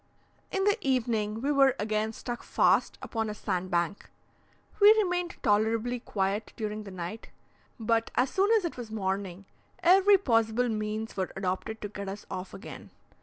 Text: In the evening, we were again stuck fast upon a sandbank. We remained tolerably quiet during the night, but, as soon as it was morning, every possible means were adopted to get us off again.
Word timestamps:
In 0.49 0.63
the 0.63 0.79
evening, 0.81 1.41
we 1.43 1.51
were 1.51 1.75
again 1.77 2.11
stuck 2.11 2.41
fast 2.41 2.97
upon 3.03 3.29
a 3.29 3.35
sandbank. 3.35 4.09
We 4.79 4.91
remained 4.93 5.35
tolerably 5.43 5.99
quiet 5.99 6.53
during 6.55 6.85
the 6.85 6.89
night, 6.89 7.29
but, 7.79 8.09
as 8.15 8.31
soon 8.31 8.49
as 8.53 8.65
it 8.65 8.77
was 8.77 8.89
morning, 8.89 9.45
every 9.83 10.17
possible 10.17 10.69
means 10.69 11.15
were 11.15 11.31
adopted 11.35 11.81
to 11.81 11.87
get 11.87 12.09
us 12.09 12.25
off 12.31 12.51
again. 12.51 12.89